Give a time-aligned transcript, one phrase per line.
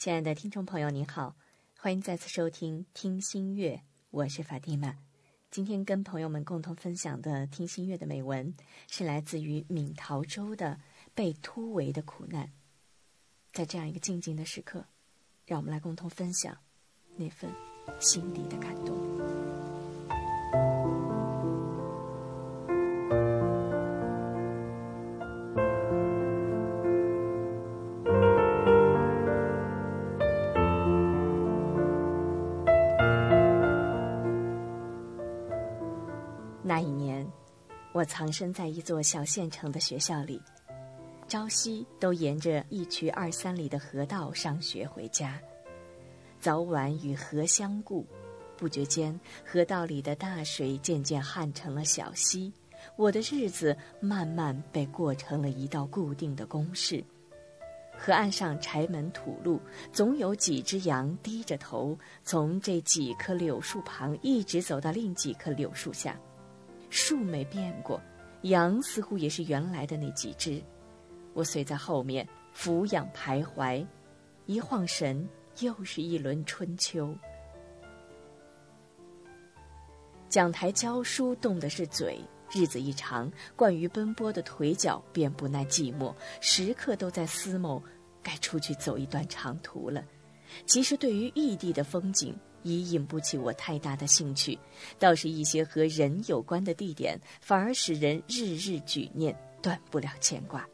[0.00, 1.36] 亲爱的听众朋友，您好，
[1.78, 3.74] 欢迎再次收听《听心月》，
[4.08, 4.96] 我是法蒂玛。
[5.50, 8.54] 今天跟朋友们共同分享的《听心月》的美文，
[8.88, 10.80] 是来自于闵桃州的
[11.14, 12.46] 《被突围的苦难》。
[13.52, 14.86] 在这样一个静静的时刻，
[15.44, 16.56] 让我们来共同分享
[17.16, 17.50] 那份
[17.98, 18.96] 心底的感动。
[38.10, 40.42] 藏身在一座小县城的学校里，
[41.28, 45.40] 朝夕都沿着一渠二三里的河道上学回家，
[46.40, 48.04] 早晚与河相顾，
[48.56, 52.52] 不觉间河道里的大水渐渐旱成了小溪，
[52.96, 57.04] 我的日子慢慢被过成了一道固定的公式。
[57.96, 59.60] 河岸上柴门土路，
[59.92, 66.18] 总有几只羊低着头从这几棵柳树旁一直走到另几棵柳树下。
[66.92, 68.02] 树没变过，
[68.42, 70.62] 羊似乎也是原来的那几只。
[71.32, 73.86] 我随在后面俯仰徘徊，
[74.46, 75.28] 一晃神，
[75.60, 77.14] 又是一轮春秋。
[80.28, 82.20] 讲台教书动的是嘴，
[82.52, 87.82] 日子一长，惯于奔波的腿脚便不耐寂寞，时刻都在思谋
[88.22, 90.04] 该出去走一段长途了。
[90.66, 92.34] 其实对于异地的风景。
[92.62, 94.58] 已引不起我太大的兴趣，
[94.98, 100.66] 倒是一些和人有关的地点，反而使人日日举念，断不了牵挂。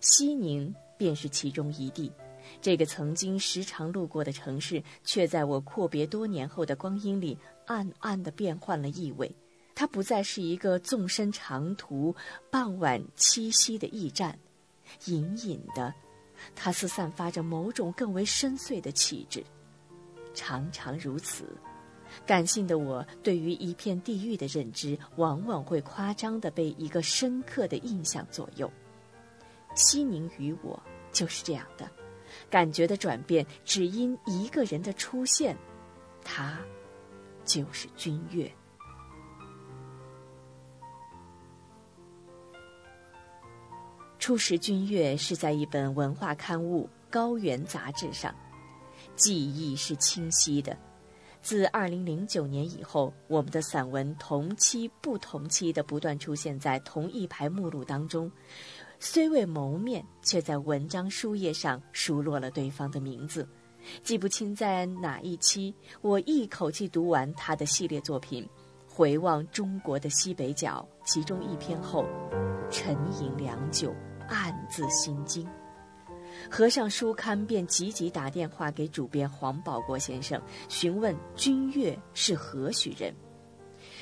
[0.00, 2.12] 西宁便是其中一地，
[2.60, 9.30] 这个曾经时常路过的城市，却在我阔别多年后的光阴里，暗暗地变换了意味。
[9.74, 12.14] 它不再是一个纵身长途、
[12.50, 14.36] 傍晚栖息的驿站，
[15.06, 15.94] 隐隐的，
[16.56, 19.44] 它似散发着某种更为深邃的气质。
[20.38, 21.44] 常常如此，
[22.24, 28.70] 感性的我对于一片地域的认知，往往会夸张的被一个深刻的印象左右。
[29.74, 30.80] 西宁与我
[31.10, 31.90] 就是这样的，
[32.48, 35.56] 感觉的转变只因一个人的出现，
[36.22, 36.56] 他
[37.44, 38.48] 就是君越。
[44.20, 48.32] 初识君越是在一本文化刊物《高原》杂志上。
[49.18, 50.78] 记忆是清晰的，
[51.42, 58.30] 自二零零九年以后，我们的散文同期不同期的不断出现在同一排目录当中，
[59.00, 63.46] 虽未谋面，却在文章书页上熟落了对方的名字。
[64.04, 68.44] 记不清在哪一期，我一口气读完他的系列作品
[68.88, 72.04] 《回望中国的西北角》其中一篇后，
[72.70, 73.92] 沉吟良久，
[74.28, 75.44] 暗自心惊。
[76.50, 83.14] 合上书刊，便急急打电话给主编黄保国先生，询问君越是何许人。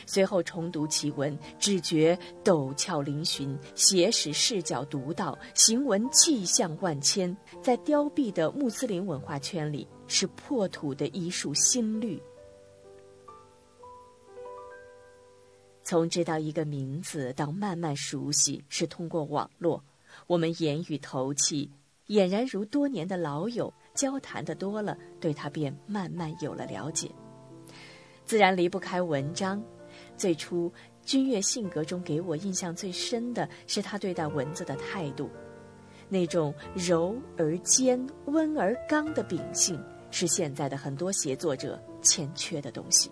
[0.07, 12.23] 随后重读其文，只觉陡峭嶙峋，写史视角独到，行文气象万千，在凋敝的穆斯林文化圈里，是破土的一束新绿。
[15.83, 19.83] 从知道一个名字到慢慢熟悉，是通过网络，
[20.29, 21.69] 我们言语投气。
[22.09, 27.11] 俨然如多年的老友，交谈的多了，对他便慢慢有了了解。
[28.25, 29.63] 自然离不开文章。
[30.17, 30.73] 最初，
[31.03, 35.31] 君越性格中给我印象最深的是他对待文字的态度，
[36.09, 43.11] 那种柔而坚、温而刚的秉性，是现在的很多写作者欠缺的东西。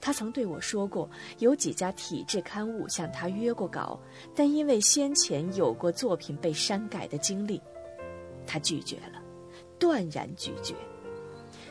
[0.00, 3.98] 他曾对我说过，有几家体制刊物向他约过稿，
[4.34, 7.60] 但因为先前有过作品被删改的经历。
[8.46, 9.22] 他拒绝了，
[9.78, 10.74] 断然拒绝。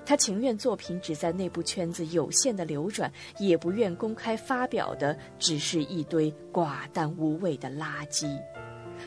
[0.04, 8.40] 他情愿作品只在内部圈子有限的流转，也不愿公开发表的只是一堆寡淡无味的垃圾。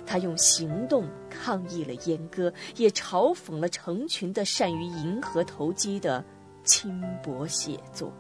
[0.07, 6.25] 他用行动抗议了阉割，也嘲讽了成群的善于迎合投机的
[6.63, 8.13] 轻薄写作。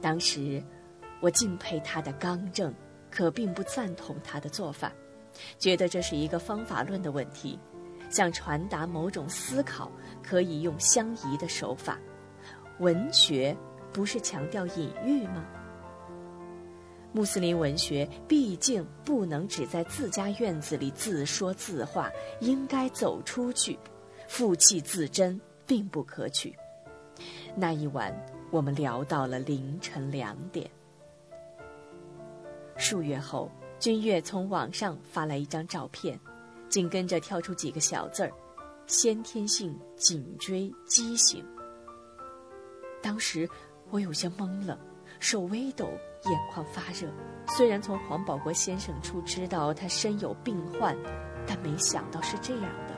[0.00, 0.62] 当时，
[1.20, 2.72] 我敬佩他的刚正。
[3.14, 4.92] 可并不赞同他的做法，
[5.56, 7.56] 觉得这是一个方法论的问题。
[8.10, 9.88] 想传达某种思考，
[10.20, 11.96] 可以用相宜的手法。
[12.80, 13.56] 文学
[13.92, 15.44] 不是强调隐喻吗？
[17.12, 22.10] 穆斯林文学毕竟不能只在自家院子里自说自话，
[22.40, 23.78] 应该走出去，
[24.26, 26.52] 负气自珍并不可取。
[27.54, 28.12] 那一晚，
[28.50, 30.68] 我们聊到了凌晨两点。
[32.84, 36.20] 数月后，君越从网上发来一张照片，
[36.68, 38.30] 紧跟着跳出几个小字儿
[38.86, 41.42] ：“先天性颈椎畸形。”
[43.02, 43.48] 当时
[43.88, 44.78] 我有些懵了，
[45.18, 45.86] 手微抖，
[46.26, 47.08] 眼眶发热。
[47.46, 50.94] 虽然从黄保国先生处知道他身有病患，
[51.46, 52.94] 但没想到是这样的。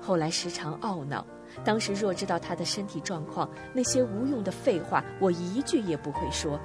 [0.00, 1.26] 后来时常懊恼，
[1.62, 6.58] 当时若知道他的身体状况，那些无用的废话我一句也不会说。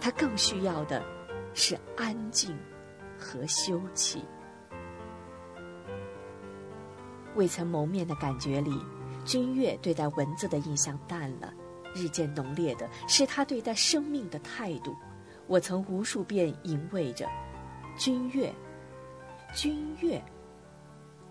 [0.00, 1.02] 他更需要的，
[1.58, 2.56] 是安静
[3.18, 4.22] 和休憩。
[7.34, 8.72] 未曾谋面的感觉里，
[9.24, 11.52] 君越对待文字的印象淡了，
[11.96, 14.94] 日渐浓烈的是他对待生命的态度。
[15.48, 17.28] 我曾无数遍吟味着
[17.98, 18.54] “君越，
[19.52, 20.22] 君越”，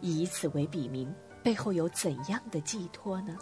[0.02, 1.10] 以此为笔名，
[1.42, 3.38] 背后有怎样的寄托呢？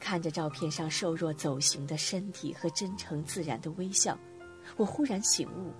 [0.00, 4.18] 看着照片上瘦弱走形的身体和真诚自然的微笑，
[4.76, 5.72] 我忽然醒悟：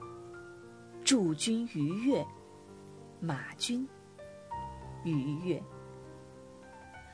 [1.05, 2.25] 驻军愉悦，
[3.21, 3.87] 马军
[5.05, 5.63] 愉悦。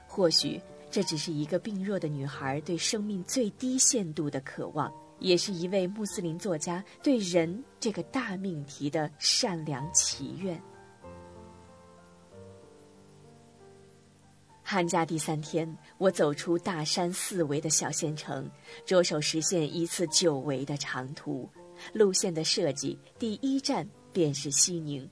[0.07, 0.61] 或许
[0.91, 4.93] 这只是一个病弱的女孩对生命最低限度的渴望。
[5.21, 10.63] 也是一位穆斯林作家对人这个大命题的善良祈愿。
[14.71, 15.67] 寒假第三天，
[15.97, 18.47] 我走出大山四围的小县城，
[18.85, 21.49] 着手实现一次久违的长途。
[21.95, 25.09] 路线的设计，第一站便是西宁。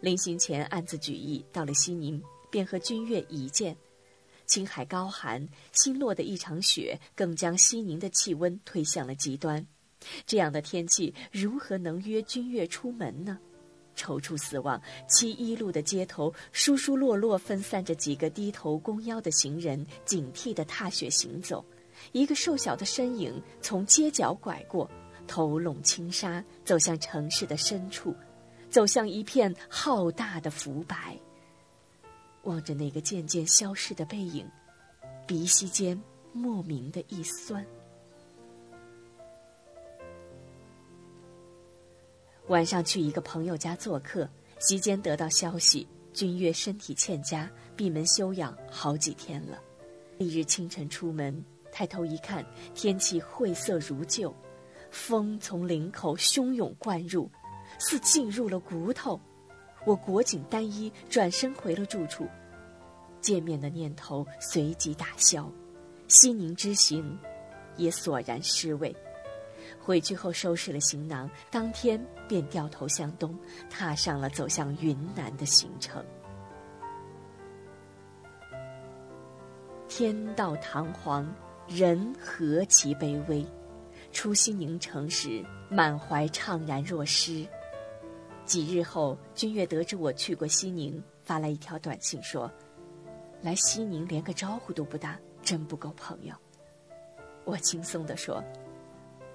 [0.00, 2.20] 临行前暗自举意，到了西宁
[2.50, 3.76] 便和君越一见。
[4.44, 9.64] 青海高寒，新落的一场雪更将西宁的气温推向了极端。
[10.26, 13.38] 这样的天气，如何能约君越出门呢？
[13.96, 21.64] 踌躇四望，七一路的街头疏疏落落分散着几个低头弓腰的行人，警惕地踏雪行走。
[22.12, 24.88] 一个瘦小的身影从街角拐过，
[25.26, 28.14] 头拢轻纱，走向城市的深处，
[28.68, 31.18] 走向一片浩大的浮白。
[32.42, 34.46] 望着那个渐渐消失的背影，
[35.26, 36.00] 鼻息间
[36.32, 37.66] 莫名的一酸。
[42.48, 44.28] 晚上去一个朋友家做客，
[44.60, 49.58] 席间得到消息，君越身体欠佳，闭门休养好几天了。
[50.18, 54.32] 翌日清晨出门，抬头一看，天气晦涩如旧，
[54.92, 57.28] 风从领口汹涌灌入，
[57.80, 59.20] 似进入了骨头。
[59.84, 62.28] 我裹紧单衣，转身回了住处。
[63.20, 65.50] 见面的念头随即打消，
[66.06, 67.18] 西宁之行
[67.76, 68.94] 也索然失味。
[69.86, 73.38] 回去后收拾了行囊，当天便掉头向东，
[73.70, 76.04] 踏上了走向云南的行程。
[79.86, 81.32] 天道堂皇，
[81.68, 83.46] 人何其卑微。
[84.10, 87.46] 出西宁城时，满怀怅然若失。
[88.44, 92.50] 几日后，君越得知我去过西宁，发来一条短信说
[93.40, 96.34] ：“来西宁连个招呼都不打，真不够朋友。”
[97.46, 98.42] 我轻松地说：“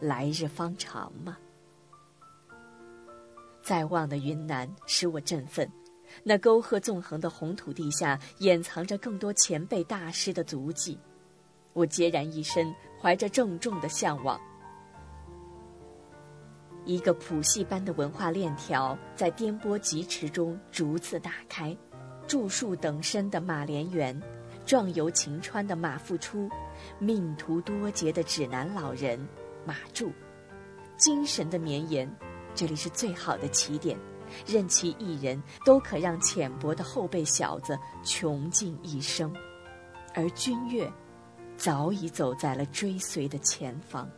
[0.01, 1.37] 来日方长嘛。”
[3.63, 5.71] 在望的云南使我振奋，
[6.23, 10.99] 那沟壑纵横的红土地下，掩藏着更多前辈大师的足迹。
[11.73, 14.41] 我孑然一身，怀着郑重的向往。
[16.83, 21.77] 一个谱系般的文化链条在颠簸疾驰中逐次打开，
[22.27, 24.19] 著述等身的马连元，
[24.65, 26.49] 壮游秦川的马复初，
[26.97, 29.25] 命途多劫的指南老人
[29.65, 30.11] 马柱，
[30.97, 32.09] 精神的绵延，
[32.55, 33.97] 这里是最好的起点，
[34.45, 39.33] 任其一人都可让浅薄的后辈小子穷尽一生，
[40.13, 40.91] 而君越，
[41.57, 44.09] 早已走在了追随的前方。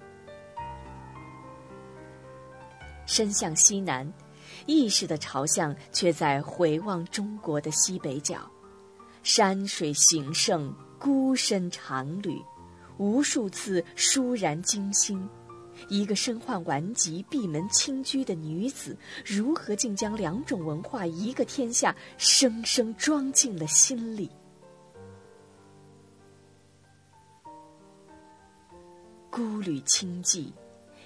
[3.05, 4.12] 身向西南，
[4.65, 8.50] 意识的朝向却在回望中国的西北角。
[9.23, 12.41] 山水形胜，孤身长旅，
[12.97, 15.27] 无数次倏然惊心。
[15.89, 18.95] 一个身患顽疾、闭门清居的女子，
[19.25, 24.29] 如何竟将两种文化一个天下，生生装进了心里？
[29.29, 30.51] 孤旅清寂。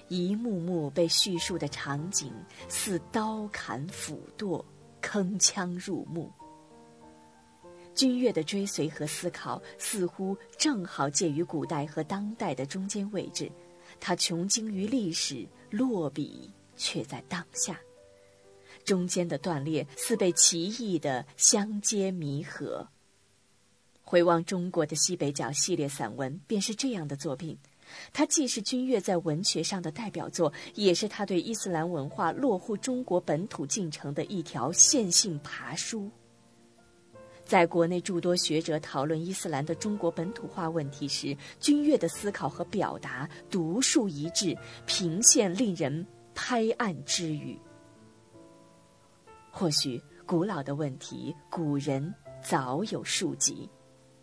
[0.08, 2.32] 一幕幕被叙述的场景，
[2.68, 4.64] 似刀砍斧剁，
[5.02, 6.32] 铿锵入目。
[7.98, 13.50] 君越的追随和思考，似乎正好介于古代和当代的中间位置。
[13.98, 17.76] 他穷经于历史，落笔却在当下。
[18.84, 22.86] 中间的断裂，似被奇异的相接弥合。
[24.04, 27.58] 回望中国的西北角系列散文，便是这样的作品。
[28.12, 36.08] 它既是君越在文学上的代表作，也是他对伊斯兰文化落户中国本土进程的一条线性爬书。
[37.48, 47.58] 在国内诸多学者讨论伊斯兰的中国本土化问题时，君越的思考和表达独树一帜，频现令人拍案之语。
[49.50, 53.66] 或许古老的问题，古人早有数集。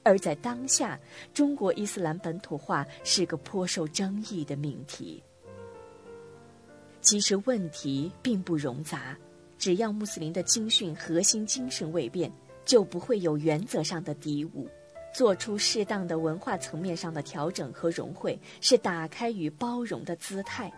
[0.03, 1.00] 而在当下，
[1.34, 5.24] 中国伊斯兰本土化是个颇受争议的命题。
[7.01, 9.17] 其实问题并不冗杂，
[9.58, 12.32] 只要穆斯林的经训核心精神未变，
[12.65, 14.67] 就不会有原则上的敌误。
[15.13, 20.69] 做出适当的文化层面上的调整和融汇，是打开与包容的姿态，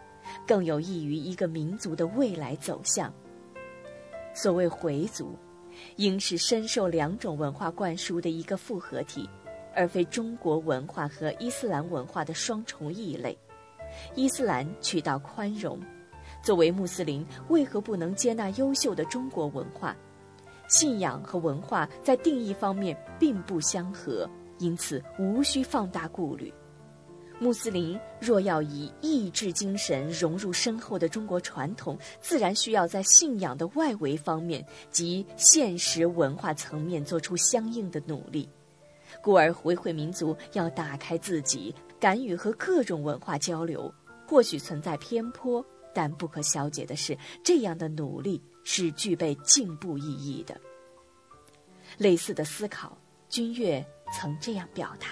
[0.46, 3.12] 更有益于一个民族的未来走向。
[4.34, 5.36] 所谓回族。
[5.98, 9.30] 应是深受两种文化灌输的一个复合体，
[9.76, 13.38] 而非中国文化和伊斯兰文化的双重异类。
[14.16, 15.80] 伊斯兰渠道宽容，
[16.42, 19.96] 作为穆斯林，为何不能接纳优秀的中国文化？
[20.68, 26.54] 信仰和文化在定义方面并不相合，因此无需放大顾虑。
[27.40, 38.50] 穆斯林若要以意志精神融入深厚的中国传统，自然需要在信仰的外围方面及现实文化层面做出相应的努力。
[39.22, 43.94] 故而，回回民族要打开自己，敢于和各种文化交流。
[44.28, 50.60] 或许存在偏颇，但不可消解的是，这样的努力是具备进步意义的。
[51.98, 52.98] 类似的思考，
[53.30, 55.08] 君越曾这样表达。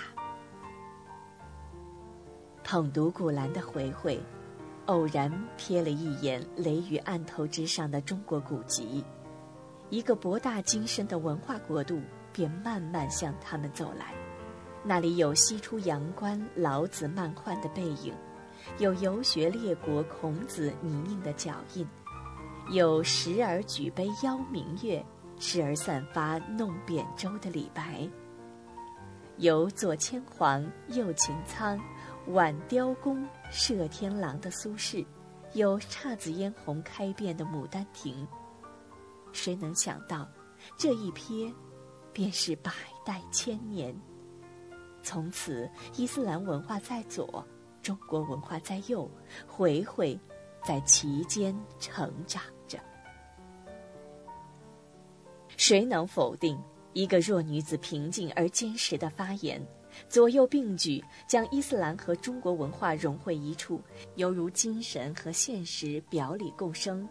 [2.65, 4.21] 捧读古兰的回回，
[4.87, 9.01] 偶然瞥了一眼雷雨案头之上的中国古籍，
[9.89, 12.01] 一个博大精深的文化国度
[12.33, 14.13] 便慢慢向他们走来。
[14.83, 18.13] 那里有西出阳关老子漫画的背影，
[18.79, 21.87] 有游学列国孔子泥泞的脚印，
[22.69, 25.03] 有时而举杯邀明月，
[25.39, 28.09] 时而散发弄扁舟的李白，
[29.37, 31.79] 有左牵黄，右擎苍。
[32.29, 35.05] 挽雕弓射天狼的苏轼，
[35.53, 38.27] 有姹紫嫣红开遍的牡丹亭。
[39.31, 40.27] 谁能想到，
[40.75, 41.53] 这一瞥，
[42.11, 42.71] 便是百
[43.05, 43.95] 代千年。
[45.03, 47.45] 从此，伊斯兰文化在左，
[47.83, 49.07] 中国文化在右，
[49.45, 50.19] 回回
[50.65, 52.41] 在其间成长
[55.57, 56.57] 谁能否定
[56.93, 59.61] 一个弱女子平静而坚实的发言？
[60.09, 63.81] 左右并举，将伊斯兰和中国文化融汇一处，
[64.15, 67.07] 犹如精神和现实表里共生。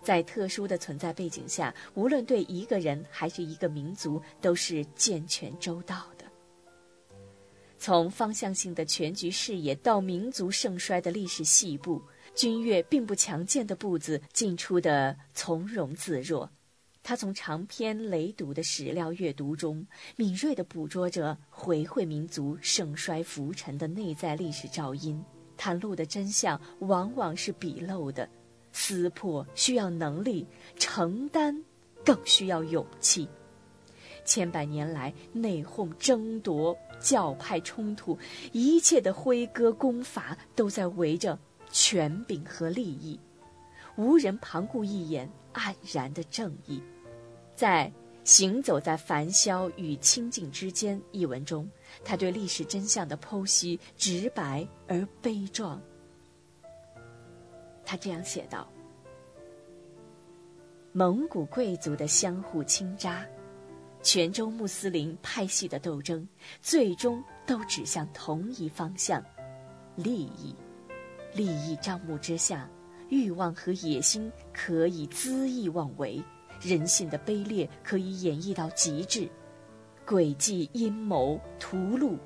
[0.00, 6.24] 在特殊的存在背景下，无论对一个人还是一个民族，都是健全周到的。
[7.76, 12.00] 从方向性的全局视野到民族盛衰的历史细部，
[12.34, 16.48] 君越并不强健的步子进出的从容自若。
[17.04, 19.84] 他从长篇累牍的史料阅读中，
[20.16, 25.22] 敏锐地捕捉着回回民族盛衰浮沉的内在历史照因，
[25.58, 28.28] 袒露的真相往往是笔漏的，
[28.72, 31.60] 撕破需要能力，承担
[32.04, 33.28] 更需要勇气。
[34.24, 38.16] 千百年来，内讧、争夺、教派冲突，
[38.52, 41.36] 一切的挥戈攻伐，都在围着
[41.72, 43.18] 权柄和利益，
[43.96, 46.80] 无人旁顾一眼，黯然的正义。
[47.62, 47.88] 在
[48.28, 51.70] 《行走在凡嚣与清净之间》一文中，
[52.04, 55.80] 他对历史真相的剖析直白而悲壮。
[57.84, 58.68] 他这样写道
[60.90, 63.24] ：“蒙古贵族的相互倾轧，
[64.02, 66.26] 泉州穆斯林派系的斗争，
[66.60, 69.24] 最终都指向同一方向——
[69.94, 70.52] 利益。
[71.32, 72.68] 利益障目之下，
[73.08, 76.20] 欲望和野心可以恣意妄为。”
[76.62, 79.28] 人性的卑劣可以演绎到极致，
[80.06, 82.16] 诡计阴谋屠戮，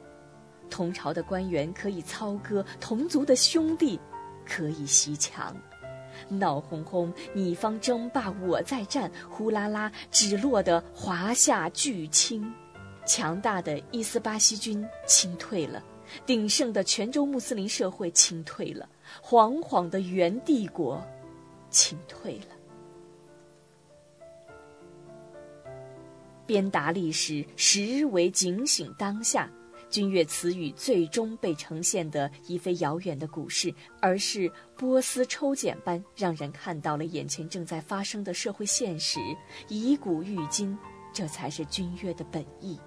[0.69, 3.99] 同朝的官员可以操戈，同族的兄弟
[4.45, 5.57] 可以袭墙，
[6.29, 12.53] 闹哄哄，你方争霸我在战，呼啦啦，只落得华夏巨倾，
[13.07, 15.83] 强大的伊斯巴西军清退了，
[16.27, 18.89] 鼎盛的泉州穆斯林社会清退了，
[19.23, 21.03] 惶惶的元帝国
[21.71, 22.56] 清退了。
[26.47, 29.51] 鞭打历史，实为警醒当下。
[29.89, 39.21] 君越词语最终被呈现的已非遥远的古事，而是波斯抽检般让人看到了眼前正在发生的社会现实，
[39.69, 40.77] 以古喻今，
[41.13, 42.79] 这才是君越的本意。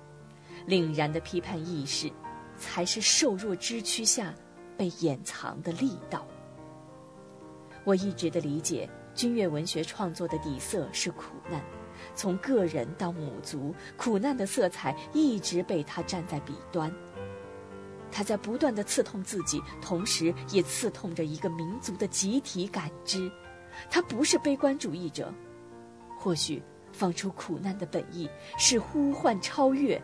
[0.68, 2.12] 凛然的批判意识，
[2.58, 4.36] 才是瘦弱之躯下
[4.78, 6.28] 被掩藏的力道。
[7.86, 11.64] 我一直的理解，君乐文学创作的底色是苦难，
[12.16, 16.94] 从个人到母族，苦难的色彩一直被他站在彼端。
[18.12, 23.32] 他在不断的刺痛自己，同时也刺痛着一个民族的集体感知。
[23.90, 25.32] 他不是悲观主义者，
[26.18, 28.28] 或许放出苦难的本意
[28.58, 30.02] 是呼唤超越，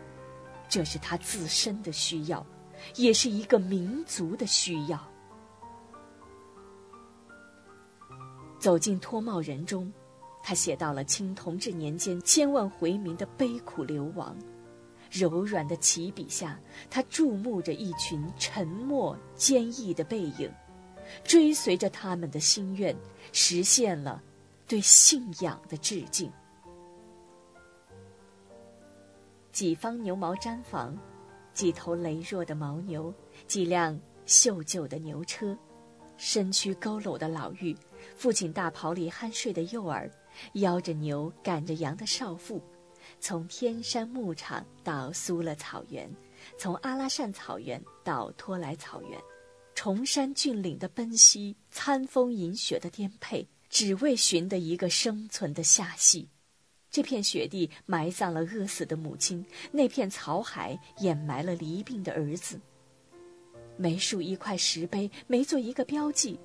[0.68, 2.46] 这是他自身的需要，
[2.94, 4.98] 也是一个民族的需要。
[8.58, 9.92] 走进脱帽人中，
[10.48, 14.36] 他写到了清同治年间千万回民的悲苦流亡。
[15.10, 16.56] 柔软的起笔下，
[16.88, 20.48] 他注目着一群沉默坚毅的背影，
[21.24, 22.96] 追随着他们的心愿，
[23.32, 24.22] 实现了
[24.68, 26.30] 对信仰的致敬。
[29.50, 30.96] 几方牛毛毡房，
[31.54, 33.12] 几头羸弱的牦牛，
[33.48, 33.98] 几辆
[34.28, 35.58] 锈旧的牛车，
[36.16, 37.76] 身躯佝偻的老妪，
[38.14, 40.08] 父亲大袍里酣睡的幼儿，
[40.54, 42.62] 邀着牛赶着羊的少妇。
[43.20, 46.10] 从天山牧场到苏勒草原，
[46.58, 49.18] 从阿拉善草原到托莱草原，
[49.74, 56.28] 崇山峻岭的奔袭，餐风饮雪的颠沛，只为寻得一个生存的下隙。
[56.90, 62.60] 这片雪地埋葬了饿死的母亲，那片草海掩埋了离病的儿子。
[63.76, 66.40] 没竖一块石碑，没做一个标记，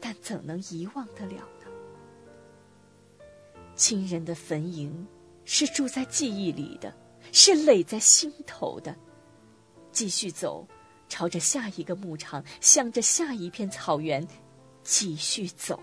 [0.00, 1.46] 但怎能遗忘得了？
[3.74, 4.92] 亲人的坟茔。
[5.44, 6.94] 是住在记忆里的，
[7.32, 8.94] 是垒在心头的。
[9.90, 10.64] 继续走，
[11.08, 14.24] 朝着下一个牧场，向着下一片草原，
[14.84, 15.80] 继续走。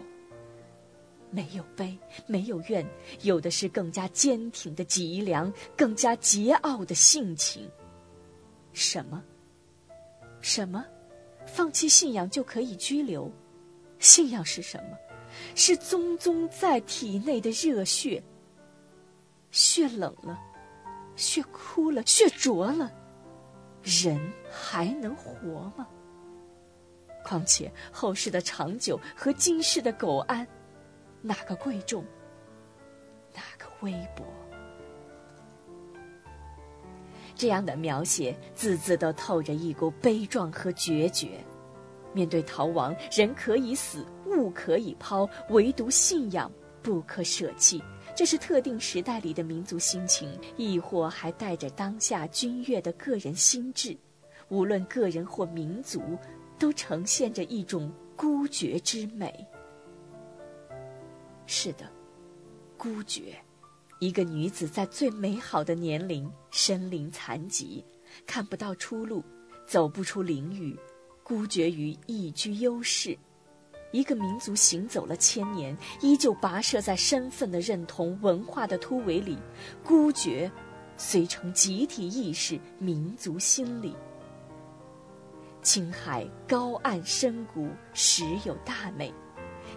[1.29, 2.87] 没有悲，没有怨，
[3.21, 7.69] 有的是更加坚挺的脊梁，更加桀骜的性情。
[8.71, 9.21] 什么？
[10.39, 10.85] 什么？
[11.45, 13.29] 放弃信仰就可以拘留？
[13.99, 14.97] 信仰是什么？
[15.55, 18.23] 是宗宗在体内的热血。
[19.51, 20.39] 血冷了，
[21.15, 22.91] 血枯了，血浊了，
[23.83, 24.19] 人
[24.51, 25.87] 还能活吗？
[27.23, 30.47] 况且后世的长久和今世的苟安，
[31.21, 32.03] 哪个贵重？
[33.33, 34.23] 哪个微薄？
[37.35, 41.43] 这样的描写，字字都透着一股悲壮和决绝。
[42.19, 46.51] 面对逃亡，人可以死，物可以抛，唯独信仰
[46.83, 47.81] 不可舍弃。
[48.13, 53.97] 这是特定时代里的民族心情，亦或还带着当下军乐的个人心智。
[54.49, 56.01] 无论个人或民族，
[56.57, 59.33] 都呈现着一种孤绝之美。
[61.45, 61.89] 是的，
[62.77, 63.33] 孤绝。
[64.01, 67.81] 一个女子在最美好的年龄，身临残疾，
[68.25, 69.23] 看不到出路，
[69.65, 70.77] 走不出囹圄，
[71.29, 73.15] 孤绝于一居优势。
[73.91, 79.37] 一个民族行走了千年，依旧跋涉在身份的认同、文化的突围里，
[79.83, 80.51] 孤绝，
[80.97, 83.95] 遂成集体意识、民族心理。
[85.61, 89.13] 青海高岸深谷，实有大美。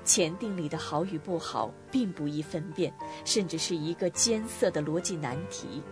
[0.05, 2.91] 前定里的好与不好，并不易分辨，
[3.27, 5.83] 甚至是一个艰涩的逻辑难题。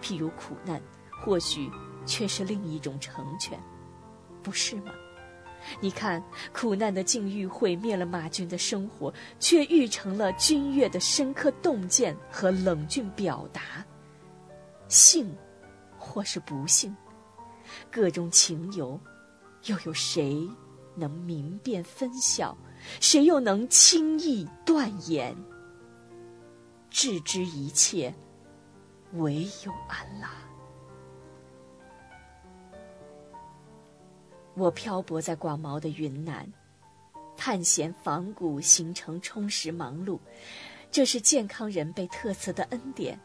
[0.00, 0.80] 譬如苦难，
[1.20, 1.68] 或许
[2.06, 3.60] 却是另一种成全，
[4.42, 4.92] 不是吗？
[5.80, 6.24] 你看，
[6.54, 13.84] 苦难的境遇毁灭了马军的生活，却育成了军乐的深刻洞见和冷峻表达。
[14.88, 15.36] 幸，
[15.98, 16.96] 或是不幸，
[17.90, 18.98] 各种情由，
[19.66, 20.48] 又有谁
[20.96, 22.56] 能明辨分晓？
[22.98, 25.36] 谁又能轻易断言？
[26.88, 28.12] 置之一切，
[29.12, 30.30] 唯有安拉。
[34.60, 36.46] 我漂泊在广袤的云南，
[37.34, 40.18] 探险访古，行程充实忙碌，
[40.90, 43.18] 这是健康人被特色的恩典。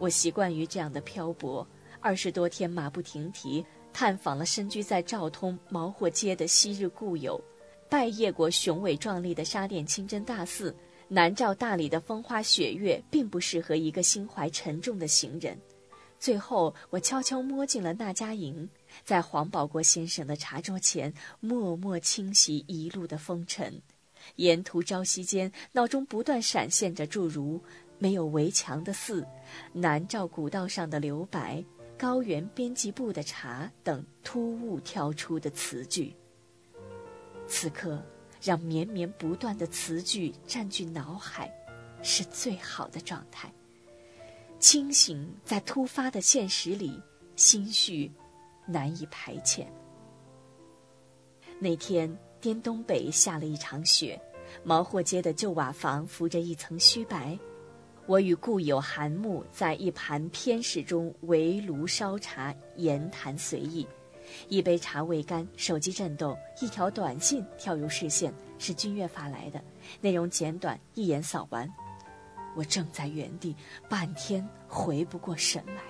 [0.00, 1.64] 我习惯于这样的漂泊，
[2.00, 7.40] 二十多天马不停蹄，探访了身居在昭通毛货街的昔日故友，
[7.88, 10.74] 拜谒过雄伟壮丽的沙甸清真大寺。
[11.06, 15.56] 南诏大理的风花雪月，并不适合一个心怀沉重的行人。
[16.18, 18.68] 最后，我悄悄摸进了那家营。
[19.04, 23.80] 在黄保国先生的茶桌前，默默清洗一路的风尘。
[24.36, 27.62] 沿途朝夕间，脑中不断闪现着诸如
[27.98, 29.26] “没有围墙的寺
[29.72, 31.64] ”“南诏古道上的留白
[31.96, 36.14] ”“高原编辑部的茶”等突兀跳出的词句。
[37.46, 38.04] 此刻，
[38.42, 41.50] 让绵绵不断的词句占据脑海，
[42.02, 43.52] 是最好的状态。
[44.58, 47.00] 清醒在突发的现实里，
[47.36, 48.12] 心绪。
[48.70, 49.66] 难以排遣。
[51.58, 54.20] 那天滇东北下了一场雪，
[54.64, 57.38] 毛货街的旧瓦房浮着一层虚白。
[58.06, 63.86] 我与故友韩木在一盘偏食中围炉烧茶，言谈随意。
[64.48, 69.62] 一杯茶未干，手机震动，一条短信跳入视线，是君越发来的，
[70.00, 71.68] 内容简短，一眼扫完。
[72.56, 73.54] 我正在原地，
[73.88, 75.82] 半天回不过神来。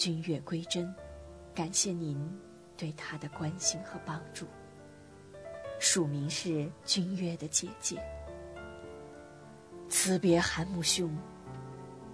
[0.00, 0.90] 君越归真，
[1.54, 2.18] 感谢您
[2.74, 4.46] 对他的关心和帮助。
[5.78, 8.02] 署名是君越的姐姐。
[9.90, 11.14] 辞别韩木兄，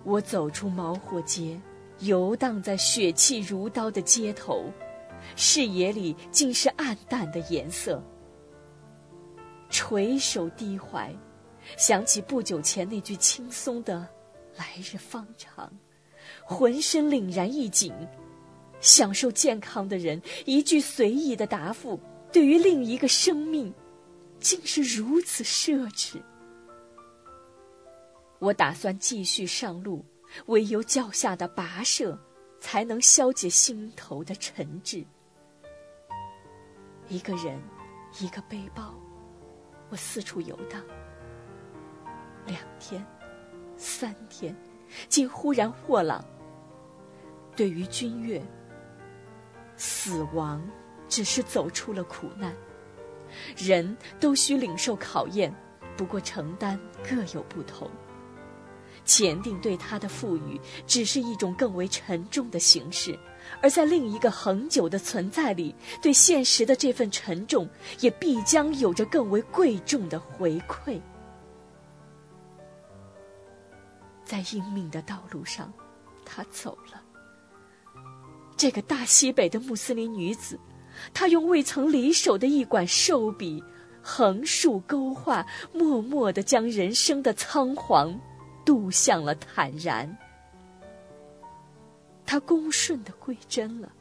[0.03, 1.61] 我走出毛货街，
[2.01, 4.65] 游荡在血气如刀的街头，
[5.37, 8.03] 视野里尽是暗淡的颜色。
[9.71, 11.15] 垂首低怀，
[11.79, 14.09] 想起不久前那句轻松的
[14.59, 15.73] “来日方长”，
[16.45, 17.93] 浑身凛然一紧。
[18.81, 21.99] 享受健康的人一句随意的答复，
[22.31, 23.73] 对于另一个生命，
[24.39, 26.21] 竟是如此奢侈。
[28.39, 30.05] 我打算继续上路，
[30.47, 32.17] 唯有脚下的跋涉，
[32.61, 35.05] 才能消解心头的沉滞。
[37.09, 37.59] 一个人，
[38.21, 38.95] 一个背包，
[39.89, 40.85] 我四处游荡。
[42.47, 43.05] 两天，
[43.79, 44.55] 三天，
[45.09, 46.25] 竟忽然豁朗。
[47.55, 48.43] 对于君越，
[49.77, 50.63] 死亡
[51.09, 52.55] 只是走出了苦难。
[53.57, 55.55] 人都需领受考验，
[55.97, 57.91] 不过承担各有不同。
[59.05, 63.17] 前定对他的赋予，只是一种更为沉重的形式，
[63.63, 67.69] 而在另一个恒久的存在里，对现实的这份沉重，
[68.01, 71.01] 也必将有着更为贵重的回馈。
[74.27, 75.73] 在英命的道路上，
[76.25, 77.01] 他走了。
[78.57, 80.59] 这个大西北的穆斯林女子，
[81.15, 83.63] 她用未曾离手的一管瘦笔，
[84.03, 88.19] 横竖勾画，默默地将人生的仓皇。
[88.65, 90.19] 渡向了坦然，
[92.27, 93.93] 她恭顺的归真了。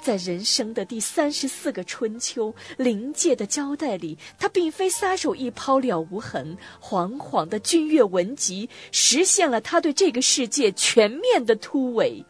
[0.00, 12.24] 在人生的第三十四个春秋临界的交代里，他并非撒手一抛了无痕，惶惶的君越文集实现了他对这个世界全面的突围。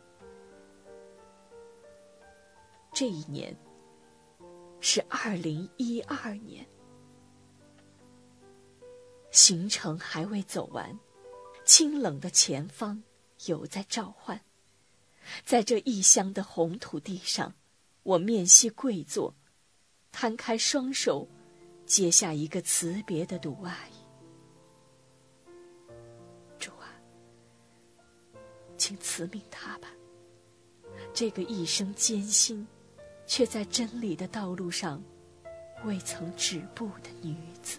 [2.92, 3.56] 这一年
[4.80, 6.66] 是二零一二年。
[9.30, 10.98] 行程还未走完，
[11.64, 13.00] 清冷的前方
[13.46, 14.40] 有在召唤。
[15.44, 17.54] 在这异乡的红土地上，
[18.02, 19.34] 我面膝跪坐，
[20.10, 21.28] 摊开双手，
[21.84, 23.90] 接下一个辞别的独爱。
[26.58, 26.88] 主啊，
[28.78, 29.88] 请辞命他吧，
[31.12, 32.66] 这个一生艰辛，
[33.26, 35.02] 却在真理的道路上
[35.84, 37.78] 未曾止步的女子。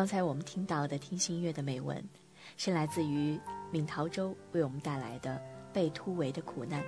[0.00, 2.02] 刚才我们听到的听心月的美文，
[2.56, 3.38] 是来自于
[3.70, 5.38] 闵桃洲为我们带来的
[5.74, 6.82] 被突围的苦难。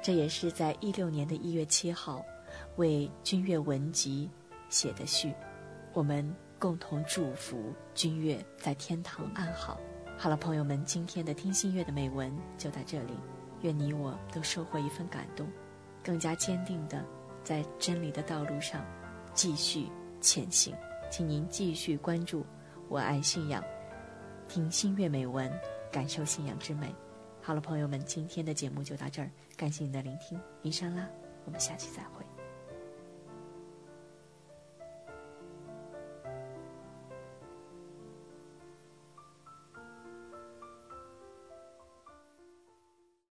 [0.00, 2.24] 这也是在一六年的一月七号，
[2.76, 4.30] 为君越文集
[4.68, 5.34] 写的序。
[5.92, 9.76] 我们共同祝福君越在天堂安好。
[10.16, 13.14] 好了，朋友们，今天的听心月的美文就到这里。
[13.62, 15.48] 愿你我都收获一份感动，
[16.00, 17.04] 更加坚定的
[17.42, 18.86] 在真理的道路上
[19.34, 19.88] 继续
[20.20, 20.72] 前行。
[21.10, 22.44] 请您继续关注
[22.88, 23.62] “我爱信仰”，
[24.48, 25.50] 听心悦美文，
[25.90, 26.94] 感受信仰之美。
[27.40, 31.08] 好了，朋友们，今天的节目就到这儿，感谢您的聆听，云山啦，
[31.44, 32.35] 我们下期再会。